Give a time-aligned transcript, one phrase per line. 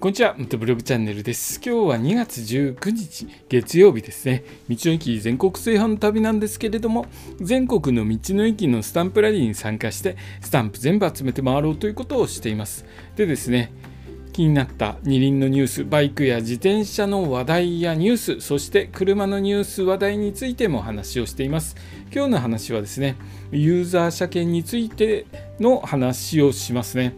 [0.00, 1.60] こんにちは、元ブログチャンネルです。
[1.62, 4.44] 今日は2月19日、月曜日ですね。
[4.66, 7.04] 道の駅全国炊飯の旅なんですけれども、
[7.38, 12.86] 全国の道の駅のスタンプラリーに参加して、スタンプ全部集めて回ろうということをしています。
[13.14, 13.74] でですね、
[14.32, 21.76] 気になった二輪のニュース、バイクや自転車の話題やニュース、そして車のニュース、話題についても話をしています。
[22.10, 23.16] 今日の話はですね、
[23.52, 25.26] ユーザー車検について
[25.58, 27.14] の話をしますね。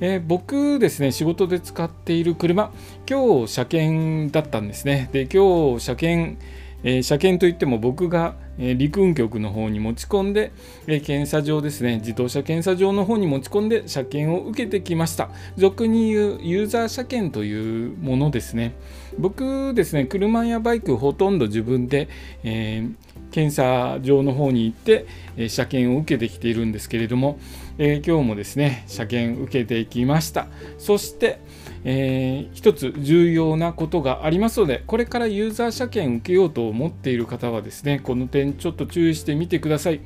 [0.00, 2.72] えー、僕ですね、仕事で使っている車、
[3.08, 5.10] 今日車検だったんですね。
[5.12, 6.38] で、今日車検、
[6.82, 10.52] えー、車検といっても僕が、え、陸運局の方に持ち込んで、
[10.86, 15.30] え、検査場ですね、自動車検査場の方に持ち込んで車検を受けてきました。
[15.58, 18.72] 俗に言うユーザー車検というものですね。
[19.18, 22.08] 僕ですね、車やバイクほとんど自分で、
[22.42, 27.38] えー検査場の方に行って、え車検を受けてきているんですけれども、
[27.78, 30.48] えー、今日もですね車検受けていきました。
[30.78, 31.40] そして、
[31.84, 40.00] えー、一つ重要なことがありますのでこれからユーザー車検受けようと思っている方はですねこの点ちょっと注意してみてください。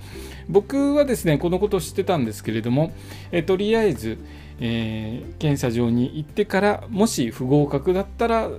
[0.48, 2.92] 僕はですねこのことを知ってたんですけれども、
[3.33, 4.19] え、とりあえず、
[4.61, 8.50] えー、検査場に行ってからもし不合格だったら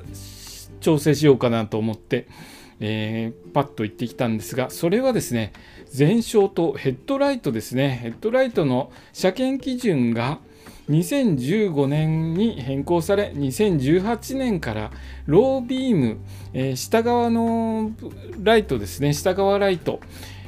[0.82, 2.28] 調整しようかなと思って
[2.80, 5.54] えー、パッと行ってきたんですが、それはですね、
[5.98, 10.40] 前照とヘッドライトですね、ヘッドライトの車検基準が
[10.90, 14.92] 2015年に変更され、2018年から
[15.26, 16.18] ロービーム、
[16.54, 17.92] えー、下側の
[18.42, 20.00] ライトですね、下側ライト、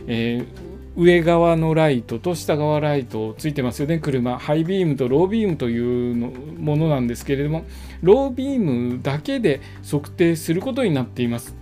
[0.08, 4.40] えー上側のライトと下側ライトついてますよね、車。
[4.40, 7.66] ハイビームとロービームというのものなんですけれども、
[8.02, 11.56] ロービームだけで測定することになっています。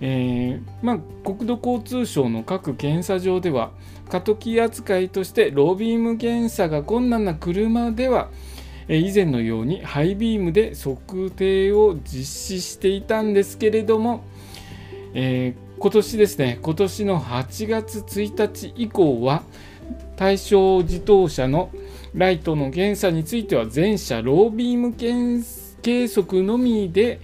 [0.00, 3.72] えー、まあ、国土交通省の各検査場では
[4.10, 8.28] 過渡期扱いとしてロービーム検査が困難な車では
[8.88, 14.24] 以前のようにハイビームで測定を実施していたんですけれども、
[15.14, 19.42] えー、今年ですね今年の8月1日以降は
[20.16, 21.70] 対象自動車の
[22.14, 24.94] ライトの検査については全車ロービーム
[25.82, 27.20] 計測のみで、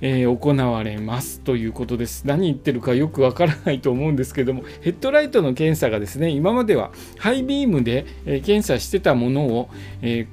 [0.00, 2.26] えー、行われますということです。
[2.26, 9.68] 何言ってるかよくわからないと思うんですけども、ヘッドライトの検査がですね、今まではハイビームで、え検査してたものを、
[10.02, 10.26] え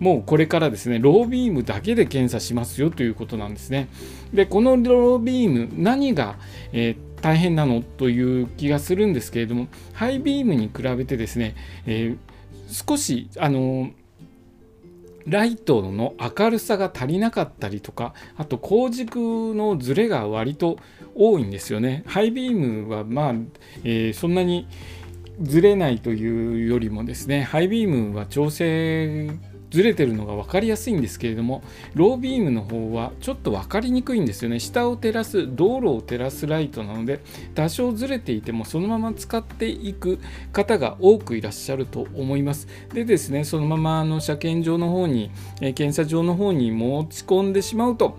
[0.00, 3.88] もうこれからですね、ロービームだけで検査しますよということなんですね。
[4.32, 6.36] で、このロービーム、何が、
[6.72, 13.90] えー、大変なのという気がするんですけれども、ハイビームに比べてですね、えー、少し、あの
[15.26, 19.18] ライトの明るさが足りなかったりとかあと光軸
[19.54, 20.78] のズレが割と
[21.14, 22.04] 多いんですよね。
[22.06, 23.34] ハイビームはまあ、
[23.84, 24.68] えー、そんなに
[25.40, 29.30] ずれないというよりもですねハイビームは調整
[29.70, 31.62] ずれてるのが分かりやすいんですけれども
[31.94, 34.60] ロービームの方はちょっと分かりにくいんですよね。
[34.60, 37.20] 下を照らす道路を照らすライトなので
[37.54, 40.18] 多少ずれていてもそのまま使っていく
[40.52, 42.68] 方が多くいらっしゃると思います。
[42.92, 45.30] でですねそのままあの車検場の方に、
[45.60, 48.18] 検査場の方に持ち込んでしまうと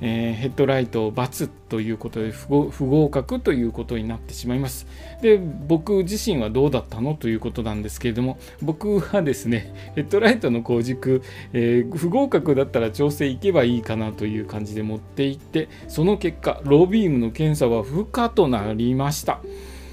[0.00, 4.86] えー、ヘッドライトを×ということで不合格ということになってしまいます。
[5.22, 11.22] で僕自身はどうだったのということなんですけれども僕はですねヘッドライトの光軸、
[11.52, 19.40] えー、不合格だったら調整いけばいいかなという感じで持っていってその結果ロービームの検査は不可となりました。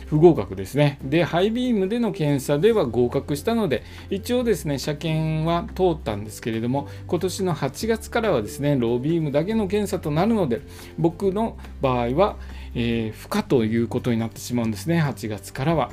[0.08, 1.00] 不合格ですね。
[1.04, 10.62] で、ハイビームでの検査では合格したので、一応ですね、車検は通ったんですけれども、今年の8月からはですね、ロービームだけの検査となるので、
[10.98, 12.38] 僕の場合は、
[12.80, 15.90] えー、不可ということになってしまうんですね、8月からは。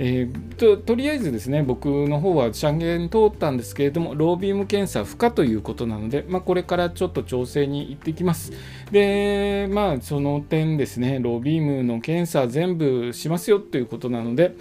[0.00, 8.52] えー、ととりあえずですね僕の方は車検通ったんですけれどもロービーム検査不可ということなので、まあ、これからちょっと調整に行ってきます
[8.92, 14.54] でまあその点ですねロービームの検査全部しますよということなので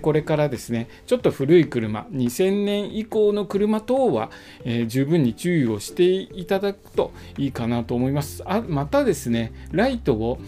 [0.00, 4.30] これからですねちょっと古い車2000年以降の車等は、
[4.64, 10.38] えー、十分に注意をしていただくといいかなと思いますあまたですねライトを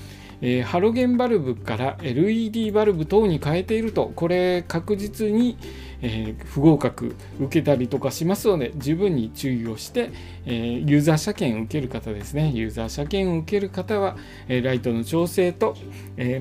[0.43, 5.59] えー、ハロゲンバルブから LED バルブ等に変えているとこれ確実に、
[6.03, 10.11] えー、不合格受けたりとかしますので十分に注意をして、
[10.47, 12.51] えー、ユーザー車検を受ける方ですね。
[12.53, 14.17] ユーザー車検を受ける方は、
[14.49, 15.77] えライトの調整と、
[16.17, 16.41] え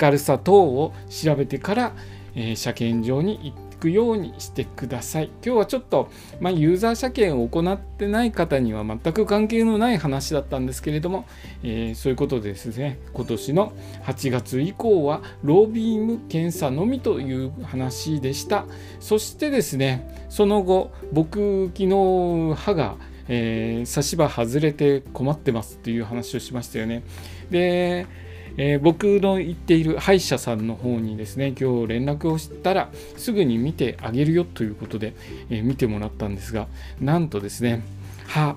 [0.00, 1.92] 明るさ等を調べてから、
[2.34, 5.30] え車検場に行ってくようにしてください。
[5.44, 6.08] 今日はちょっと、
[6.40, 11.26] まあ、ユーザー車検を行ってない方には全く関係のない話だったんですけれども、
[11.62, 13.72] えー、そういうことでですね、今年の
[14.04, 18.64] 8月以降はロービーム検査のみという話でした。
[19.00, 22.96] そしてですね、その後、僕、昨日歯が
[23.26, 27.02] えー、差し歯外れて困ってますっていう話をしましたよね。
[27.50, 28.06] で、
[28.56, 35.14] えー、僕の行っている歯医者さんの方にですね今日連絡をしたらすぐに見てあげるよということで、
[35.50, 36.68] えー、見てもらったんですが
[37.00, 37.82] なんとですね
[38.26, 38.56] 歯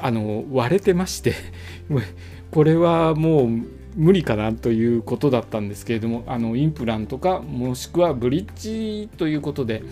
[0.00, 1.34] あの割れてまして
[2.50, 3.48] これはもう
[3.96, 9.82] 無理かなということだったんですけれどもあのインプラントかもしくはブリッジということで、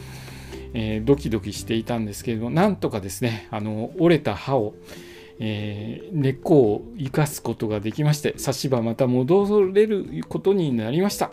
[0.73, 4.75] えー、ドキドキしていたんですけれどもなんとかですねあの折れた歯を、
[5.41, 11.31] えー、根っこを生かすことができまして差し歯また戻れることになりました、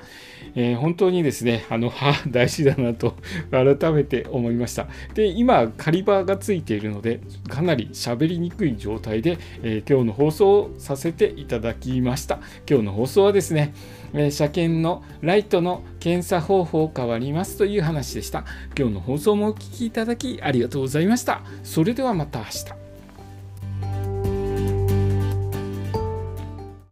[0.56, 3.16] えー、本当にですねあの歯大事だなと
[3.52, 4.88] 改めて思いました。
[5.14, 7.20] で今カリバーがついているので
[7.50, 12.40] かなり喋りにくい状態で、えー、今日の放送をさせていただきました。
[12.70, 13.74] 今日の放送はですね、
[14.14, 18.46] え車検のライトの検査方法変わりますという話でした。
[18.78, 21.42] 今日の放送もお聴きいただきありがとうございました。
[21.64, 22.87] それではまた明日。